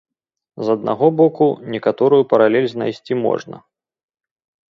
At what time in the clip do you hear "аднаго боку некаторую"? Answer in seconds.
0.77-2.21